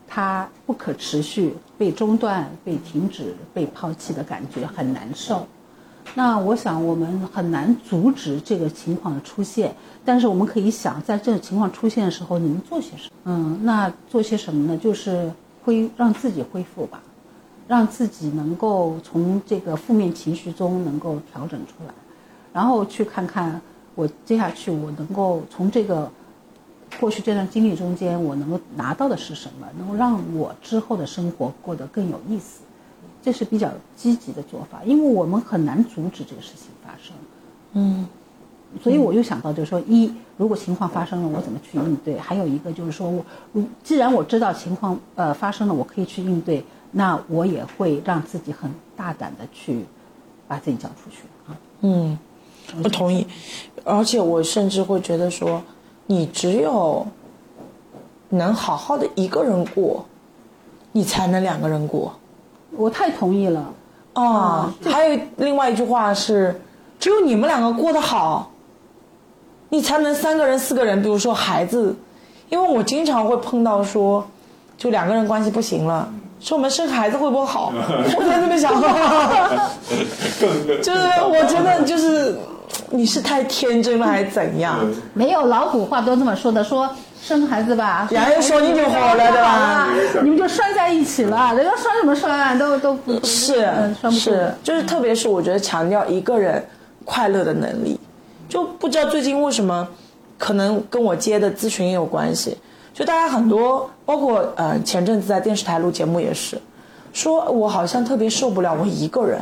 [0.07, 5.47] 它不可持续，被中断、被停止、被抛弃的感觉很难受。
[6.15, 13.11] 那我想我们很难阻止这个情况的出现，但是我们可以想，在这个情况出现的时候，你能做些什么？
[13.25, 14.77] 嗯，那做些什么呢？
[14.77, 15.33] 就是
[15.63, 17.01] 恢让自己恢复吧，
[17.69, 21.95] 让自己能够从这个负面情绪中能够调整出来，
[22.53, 23.61] 然后去看看
[23.95, 26.11] 我接下去我能够从这个
[26.99, 32.63] 过去这段经历中间，我能够拿到的是什么，能够让我之后的生活过得更有意思，
[33.23, 37.15] 这是比较积极的做法，因为我们很难阻止这个事情发生。
[37.73, 38.07] 嗯
[38.85, 42.17] 所以我又想到，就是说，一如果情况发生了，我怎么去应对？
[42.17, 49.85] 还有一个就是说我，如既然我知道情况呃发生了，我可以去应对，那我也会让自己很大胆的去
[50.47, 51.59] 把自己交出去啊。
[51.81, 52.17] 嗯，
[52.85, 53.27] 我同意，
[53.85, 55.61] 而且我甚至会觉得说，
[56.07, 57.05] 你只有
[58.29, 60.07] 能好好的一个人过，
[60.93, 62.15] 你才能两个人过。
[62.77, 63.73] 我太同意了。
[64.13, 66.61] 啊，还有另外一句话是，
[66.99, 68.51] 只有你们两个过得好，
[69.69, 71.01] 你才能三个人、四个人。
[71.01, 71.95] 比如说孩子，
[72.49, 74.27] 因为我经常会碰到说，
[74.77, 77.73] 就两个人关系不行了，说我们生孩子会不会好？
[78.19, 78.75] 我在这么想，
[80.83, 82.37] 就是我觉得就是
[82.91, 84.81] 你是太天真了还是怎样？
[85.15, 86.91] 没有老古话都这么说的，说
[87.23, 89.89] 生孩子吧，两人说你就好了对吧
[90.23, 96.65] 你们就拴在一起了，人家拴什么拴都都不是嗯拴不是，就是特别是我觉得强调一个人
[97.05, 97.99] 快乐的能力，
[98.49, 99.87] 就不知道最近为什么，
[100.39, 102.57] 可能跟我接的咨询也有关系。
[102.93, 106.61] 就大家很多，包括呃前阵子在电视台录节目也是，
[107.13, 109.41] 说我好像特别受不了我一个人，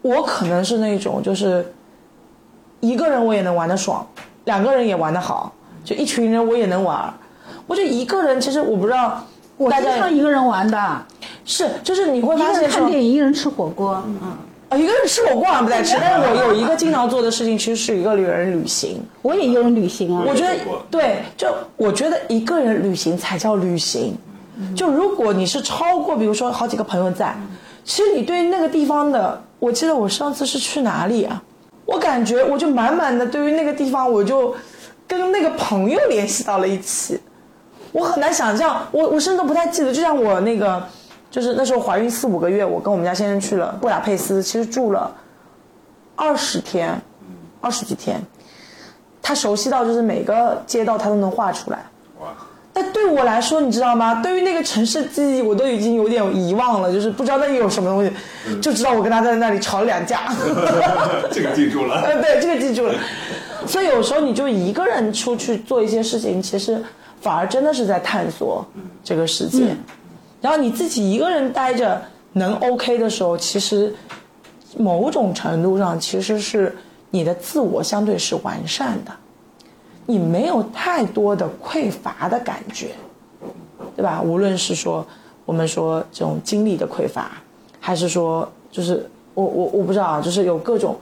[0.00, 1.72] 我可能是那种就是
[2.80, 4.06] 一个人我也能玩得爽，
[4.44, 5.52] 两个人也玩得好，
[5.84, 7.12] 就一群人我也能玩。
[7.66, 9.24] 我就一个人其实我不知道
[9.56, 11.06] 我经常一个人玩的，
[11.44, 14.36] 是就是你会发现看电影，一个人吃火锅，嗯，
[14.68, 19.00] 啊，一个人吃火锅还不在吃，但是我有一个经常做的事情，其实是一个人旅行。
[19.22, 20.24] 我也一个人旅行啊。
[20.26, 20.54] 我觉得
[20.90, 24.16] 对，就我觉得一个人旅行才叫旅行。
[24.76, 27.34] 就如果你是超过，比如说好几个朋友在，
[27.84, 31.42] 其实你对那个地方的，我记得我上次是去哪里啊？
[31.84, 34.54] 我感觉我就满满的对于那个地方，我就
[35.18, 37.20] 跟那个朋友联系到了一起。
[37.92, 40.82] 我很难想象，我我甚至都不太记得，就像我那个，
[41.30, 45.14] 就是那时候怀孕四五个月，我跟我们家先生去了布达佩斯，其实住了
[46.16, 46.98] 二十天，
[47.60, 48.18] 二十几天，
[49.20, 51.84] 他熟悉到就是每个街道他都能画出来。
[52.18, 52.28] 哇，
[52.72, 54.22] 但对我来说，你知道吗？
[54.22, 58.10] 对于那个城市记忆，我都已经有点遗忘了，就是不知道那里有什么东西，
[58.62, 60.32] 就知道我跟他在那里吵了两架。
[61.30, 62.00] 这个记住了。
[62.00, 62.94] 呃， 对，这个记住了。
[63.66, 66.82] 所以有时候你就一个人出去做一些事情，其实
[67.20, 68.64] 反而真的是在探索
[69.02, 69.74] 这个世界。
[70.40, 73.94] 然后你自己一个人待着能 OK 的时候，其实
[74.76, 76.74] 某种程度上其实是
[77.10, 79.12] 你的自我相对是完善的，
[80.06, 82.88] 你没有太多的匮乏的感觉，
[83.94, 84.20] 对吧？
[84.20, 85.06] 无论是说
[85.44, 87.30] 我们说这种精力的匮乏，
[87.78, 90.96] 还是说就是我我我不知道啊，就是有各种，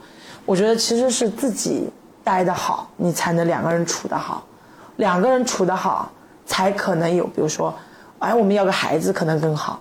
[0.45, 1.87] 我觉得其实是自己
[2.23, 4.43] 待得好，你才能两个人处得好，
[4.97, 6.11] 两个人处得好，
[6.45, 7.73] 才可能有，比如说，
[8.19, 9.79] 哎，我们要个孩子可能更好，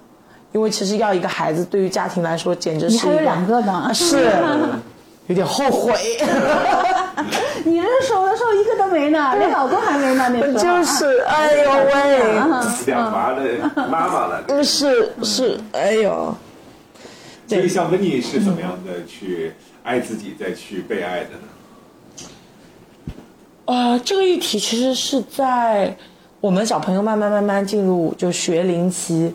[0.52, 4.30] 因为其实要一个孩子对于家庭来说简直是一你还有两个呢，是
[5.26, 5.94] 有点后悔。
[7.62, 12.18] 你认识我的时候一个都没呢，连老公还没呢，那时候就是，哎呦喂，
[12.86, 13.42] 两娃的
[13.88, 14.64] 妈妈了。
[14.64, 16.34] 是是，哎呦，
[17.46, 19.52] 所以像温妮是怎么样的去
[19.84, 21.48] 爱自己，再去被爱的呢？
[23.70, 25.96] 啊，这个议题其实是在
[26.40, 29.32] 我们小朋友慢慢慢慢进入就学龄期，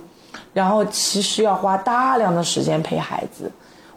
[0.52, 3.50] 然后其实要花大量的时间陪孩子。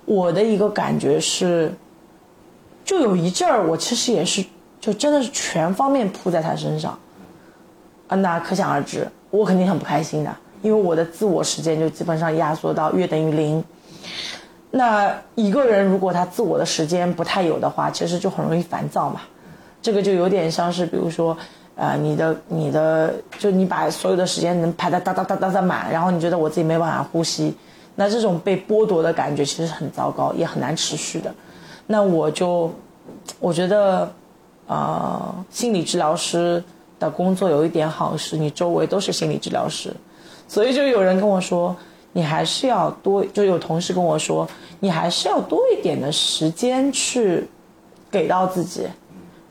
[0.05, 1.74] 我的一个感觉是，
[2.85, 4.44] 就有一阵儿，我其实也是
[4.81, 6.96] 就真的是全方面扑在他身上，
[8.07, 13.64] 啊，那可想而知，我肯定很不开心的，因为我的自我时间就基本上压缩到约等于零。
[14.70, 19.22] 那一个人如果他自我的时间不太有的话，其实就很容易烦躁嘛。
[19.80, 21.36] 这个就有点像是，比如说，
[21.76, 27.54] 呃，你的你的，就你把所有的时间能排得哒哒哒哒哒满，然后你觉得我自己没办法呼吸，
[27.94, 31.32] 那这种被剥夺的感觉其实很糟糕，也很难持续的。
[31.86, 32.70] 那我就，
[33.38, 34.12] 我觉得，
[34.66, 36.62] 呃，心理治疗师
[36.98, 39.94] 的工作有一点好，是你周围都是心理治疗师，
[40.48, 41.74] 所以就有人跟我说，
[42.12, 44.46] 你还是要多，就有同事跟我说，
[44.80, 47.48] 你还是要多一点的时间去
[48.11, 48.82] 给到自己。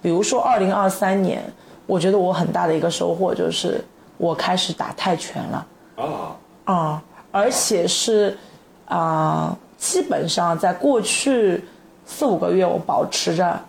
[0.01, 1.43] 比如说，二零二三年，
[1.85, 3.83] 我觉得我很大的一个收获就是
[4.17, 8.37] 我开始打泰拳了啊，啊、而且是
[8.85, 11.63] 啊、基本上在过去
[12.05, 13.59] 四五个月，我保持着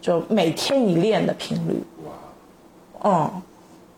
[0.00, 1.82] 就每天一练的频率。
[2.04, 2.12] 哇
[3.04, 3.42] 嗯，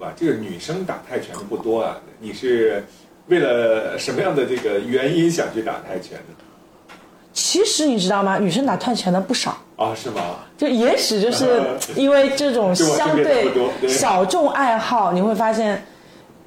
[0.01, 1.97] 哇，这个女生打泰拳的不多啊。
[2.21, 2.85] 你是
[3.29, 6.95] 为了什么样的这个原因想去打泰拳的？
[7.33, 8.39] 其实你知道吗？
[8.39, 9.57] 女生打泰拳的不少。
[9.77, 10.23] 啊，是吗？
[10.57, 11.63] 就也许就是
[11.97, 13.51] 因为这种 相对
[13.89, 15.85] 小众爱好，你会发现，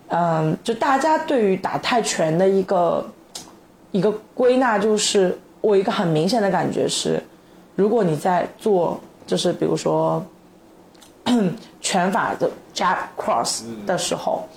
[0.08, 3.06] 嗯，就大家对于打泰拳的一个
[3.92, 7.22] 一个归纳，就是我一个很明显的感觉是，
[7.76, 10.26] 如果你在做，就是比如说
[11.82, 14.48] 拳法的 jab cross 的时候，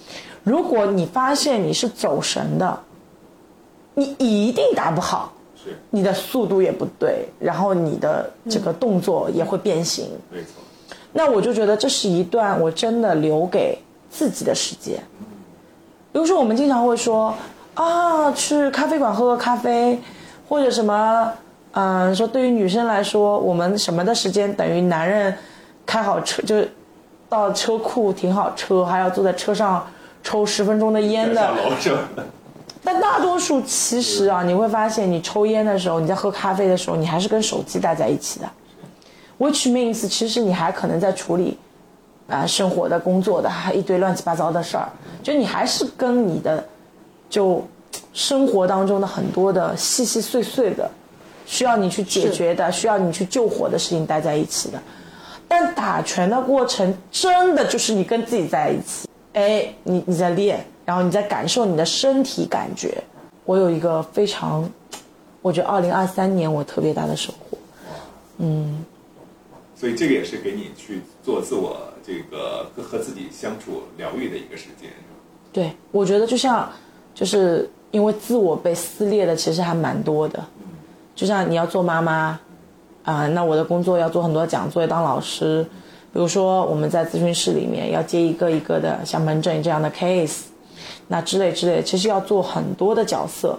[0.45, 2.81] 如果你发现你是走神的，
[3.95, 5.33] 你一定打不好。
[5.63, 10.07] 是，你的速度也不对，然后你的这个动作也会变形。
[10.31, 10.63] 没错。
[11.13, 15.03] 那我就觉得这是一段我真的留给自己的时间。
[16.13, 17.35] 比如说，我们经常会说
[17.75, 19.99] 啊，去咖啡馆喝个咖啡，
[20.49, 21.33] 或者什么，
[21.73, 25.35] 嗯、说对于女生来说，我们什么的时间等于男人
[25.85, 26.71] 开好车，就是
[27.29, 29.87] 到车库停好车，还要坐在车上
[30.23, 31.51] 抽十分钟的烟的。
[32.83, 38.51] 但大多数其实啊，你会发现，你抽烟的时候，你在喝咖啡的时候，你还是跟手机待在一起的。
[39.39, 41.59] Which means，其实你还可能在处理
[42.29, 44.89] 啊、生活的、工作的，还一堆乱七八糟的事儿。
[45.23, 46.65] 就你还是跟你的
[47.29, 47.67] 就
[48.13, 50.91] 生活当中的很多的细细碎碎的，
[51.47, 54.79] 需要你去解决的、需要你去救火的事情待在一起的。
[55.49, 63.01] 但打拳的过程真的就是你跟自己在一起，哎，你你在练，然后你在感受你的身体感觉。
[63.45, 64.69] 我有一个非常，
[65.41, 67.57] 我觉得二零二三年我特别大的收获。
[68.39, 68.85] 嗯
[69.77, 74.91] 所以这个也是给你去做自我这个和和自己相处疗愈的一个时间，
[75.53, 76.69] 对，我觉得就像，
[77.15, 80.45] 就是因为自我被撕裂的其实还蛮多的，
[81.15, 82.41] 就像你要做妈妈，
[83.05, 85.65] 啊、那我的工作要做很多讲座，要当老师，
[86.13, 90.41] 比如说我们在咨询室里面要接一个一个的像门诊这样的 case，
[91.13, 93.59] 那之类之类，其实要做很多的角色，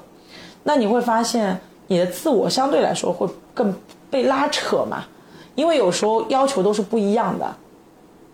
[0.63, 3.75] 那你会发现你的自我相对来说会更
[4.09, 5.03] 被拉扯嘛，
[5.55, 7.55] 因为有时候要求都是不一样的，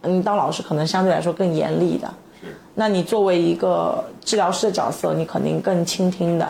[0.04, 2.08] 嗯，当老师可能相对来说更严厉的，
[2.40, 6.46] 是那你作为一个治疗师的角色，你肯定更倾听的；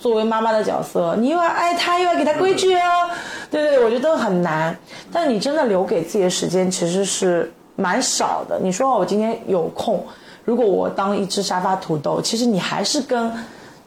[0.00, 3.10] 作为妈妈的角色，你又要爱他，又要给他规矩哦。
[3.50, 4.74] 对对，我觉得很难。
[5.12, 8.58] 但你真的留给自己的时间其实是蛮少的。
[8.58, 10.02] 你说我今天有空，
[10.48, 13.30] 如果我当一只沙发土豆，其实你还是跟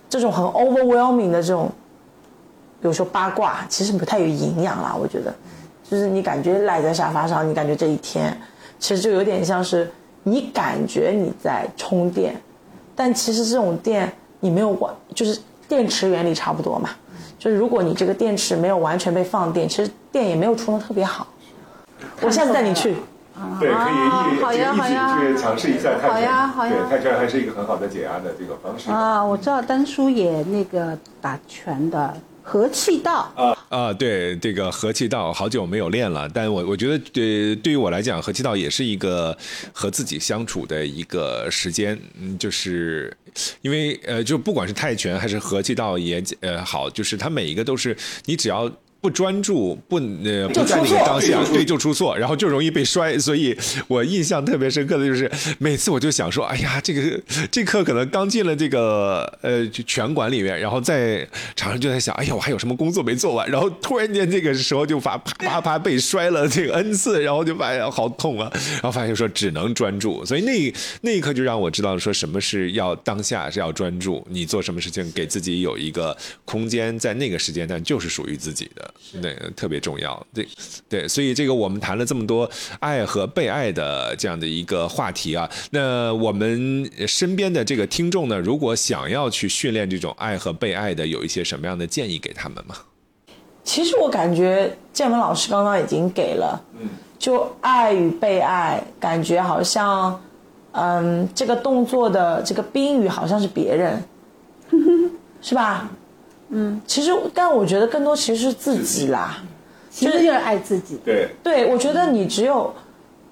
[0.07, 1.67] 这种很 overwhelming 的这种，
[2.79, 4.95] 比如说八卦，其实不太有营养啦。
[4.95, 5.33] 我觉得，
[5.83, 8.39] 就是你感觉赖在沙发上，你感觉这一天，
[8.77, 9.89] 其实就有点像是
[10.21, 12.39] 你感觉你在充电，
[12.95, 16.91] 但其实这种电你没有完，就是电池原理差不多嘛。
[17.39, 21.25] 就是如果你这个电池没有完全被放电，其实电也没有充的特别好。
[22.21, 22.97] 我下次带你去。
[23.59, 26.11] 对，可以一好呀好呀一起去尝试一下泰拳。
[26.11, 28.91] 好呀好呀对，泰拳还是一个很好的解压的这个方式。
[28.91, 33.31] 啊，我知道丹叔也那个打拳的和气道，
[33.69, 39.35] 啊，对，这个和气道好久没有练了，但我我觉得对对于我来讲，和气道也是一个
[39.71, 43.15] 和自己相处的一个时间，嗯，就是
[43.61, 48.69] 因为呃，就不管是泰拳还是和气道也呃好，就是它每一个都是你只要。
[49.01, 53.17] 不专注，不呃不在那个当下，对就出错，然后就容易被摔。
[53.17, 78.90] 所以我印象特别深刻的就是，每次我就想说，哎呀，这个这课可能刚进了这个呃拳馆里面，然后在场上就在想，哎呀，我还有什么工作没做完，然后突然间这个时候就发啪啪啪被摔了这个 n 次，然后就发现好痛啊，然后发现说只能专注，所以那那一刻就让我知道说什么是要当下是要专注，你做什么事情给自己有一个空间，在那个时间段就是属于自己的。
[79.21, 80.25] 对，特别重要。
[80.33, 80.47] 对，
[80.87, 92.75] 对，所以这个我们谈了这么多爱和被爱的这样的一个话题啊，那我们身边的这个听众呢，如果想要去训练这种爱和被爱的，有一些什么样的建议给他们吗？
[93.63, 96.89] 其实我感觉建文老师刚刚已经给了，嗯，
[97.19, 100.19] 就爱与被爱，感觉好像，
[100.71, 104.03] 嗯，这个动作的这个宾语好像是别人，
[105.41, 105.91] 是吧？
[106.51, 109.37] 嗯，其实但我觉得更多其实是自己啦。
[109.89, 110.97] 其实就是爱自己。
[111.03, 112.73] 对，对，我觉得你只有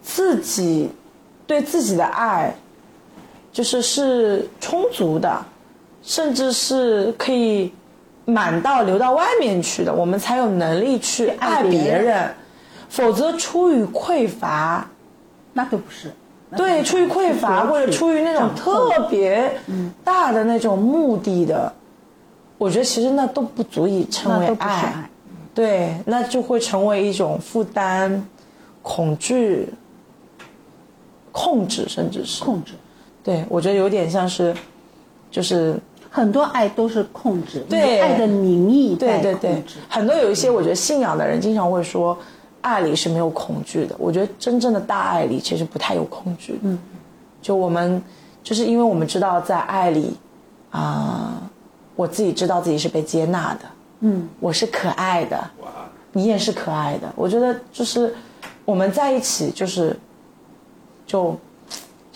[0.02, 0.90] 自己
[1.48, 2.54] 对自己的爱，
[3.52, 5.42] 就是是充足的，
[6.02, 7.72] 甚至是可以
[8.26, 12.30] 满到流到外面去的，我们才有能力去爱别别人人。
[12.90, 14.86] 否则出于匮乏，
[15.54, 16.12] 那都不是。
[16.58, 19.52] 对，出于匮乏或者出于那种特别
[20.04, 21.72] 大的那种目的的，
[22.60, 25.10] 我觉得其实那都不足以称为爱。
[25.56, 28.24] 对，那就会成为一种负担、
[28.84, 29.68] 恐惧、
[31.32, 32.74] 控制，甚至是控制，
[33.24, 34.56] 对我觉得有点像是，
[35.32, 35.78] 就是
[36.10, 42.18] 很多爱都是控制，对爱的名义对对对，很多有一些我觉得信仰的人经常会说，
[42.62, 43.96] 爱里是没有恐惧的。
[43.98, 46.58] 我觉得真正的大爱里其实不太有恐惧。
[46.62, 46.80] 嗯，
[47.42, 48.02] 就我们
[48.44, 50.16] 就是因为我们知道在爱里，
[50.72, 51.42] 啊、
[52.00, 53.60] 我自己知道自己是被接纳的。
[54.00, 55.38] 嗯，我是可爱的。
[56.14, 57.12] 你也是可爱的。
[57.14, 58.16] 我觉得就是
[58.64, 59.94] 我们在一起，就是
[61.06, 61.38] 就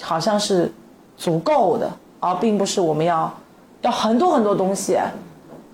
[0.02, 0.72] 好像是
[1.18, 3.32] 足够的，而并不是我们要
[3.82, 4.98] 要很多很多东西。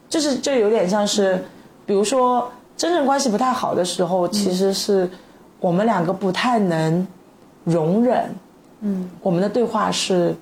[0.10, 1.46] 就是就有点像是，
[1.86, 5.08] 比如说真正关系不太好的时候，其实是
[5.60, 7.08] 我们两个不太能
[7.64, 8.36] 容忍，
[8.80, 10.36] 嗯，我们的对话是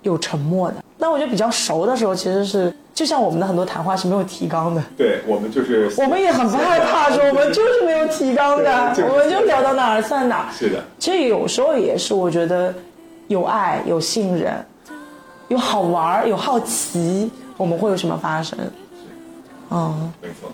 [0.00, 0.76] 有沉默的。
[1.02, 4.80] 那我觉得比较熟的时候，其实是就像我们的很多谈话是没有提纲的。
[4.96, 10.46] 对我们就是 我们也很不害怕说 我们就是没有提纲的，就是我们就聊到哪儿算哪儿。
[10.56, 12.72] 是的，其实有时候也是，我觉得
[13.26, 14.54] 有爱、有信任、
[15.48, 18.56] 有好玩儿、有好奇，我们会有什么发生？
[19.70, 20.48] 嗯，没错。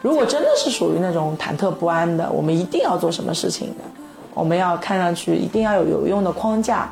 [0.00, 3.84] 如果真的是属于那种忐忑不安的，我们一定要做什么事情的，
[4.32, 6.90] 我们要看上去一定要有有用的框架，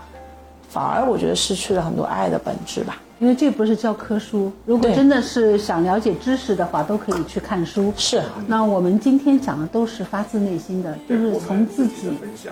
[0.75, 3.01] 反而我觉得失去了很多爱的本质吧。
[3.21, 7.93] 因为这不是教科书，如果真的是想了解知识的话，都可以去看书。
[7.97, 12.11] 是那我们今天讲的都是发自内心的，就是从自己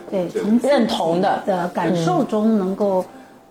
[0.08, 3.04] 对从自己认同的的感受中能够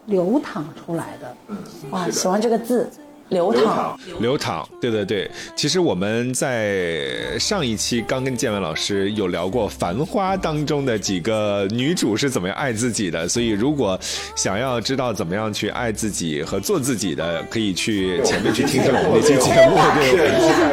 [0.05, 1.35] 流淌出来的。
[1.49, 1.57] 嗯
[1.91, 2.89] 哇，喜欢这个字，
[3.31, 3.97] 流淌。
[4.19, 5.29] 流淌，对对对。
[5.55, 13.99] 其实我们在上一期刚跟建文老师有聊过《繁花》当中的几个女主是怎么样爱自己的，所以如果
[14.35, 19.77] 想要知道怎么样去爱自己和做自己的，可以去前面去听听我们那期节目，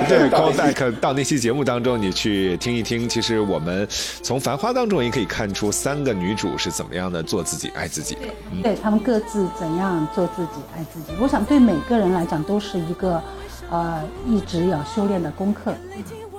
[0.08, 3.08] 对对，call back 到那期节目当中，你去听一听。
[3.08, 3.86] 其实我们
[4.22, 8.22] 从《繁花》当中也可以看出三个女主是怎么样的做自己、爱自己的。
[8.62, 11.12] 对他们各自怎样做自己、爱自己。
[11.20, 13.22] 我想对每个人来讲都是一个，
[13.70, 15.70] 呃，一直要修炼的功课，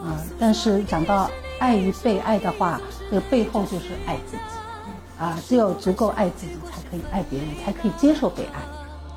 [0.02, 1.30] 啊、但是讲到
[1.60, 2.82] 爱与被爱的话，
[3.12, 4.44] 这个背后就是爱自己，
[5.20, 8.60] 啊、只有足够爱自己，才可以爱别人，才可以接受被爱。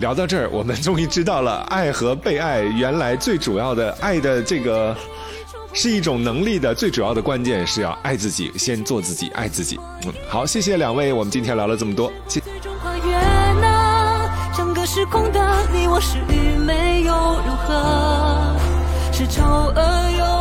[0.00, 4.94] 聊到这儿，我们终于知道了爱和被爱原来最主要的爱的这个
[5.72, 9.80] 是一种能力的最主要的关键是要爱自己，先做自己，爱自己。
[10.04, 12.42] 嗯，好，谢谢两位，我们今天聊了这么多，谢。
[14.82, 15.40] 个时空的
[15.72, 17.12] 你我是愚昧又
[17.46, 18.56] 如何，
[19.12, 20.31] 是丑恶又